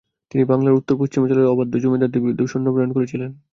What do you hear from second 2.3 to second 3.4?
সৈন্য প্রেরণ করেছিলেন।